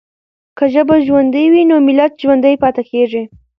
[0.57, 3.23] که ژبه ژوندۍ وي نو ملت ژوندی پاتې کېږي.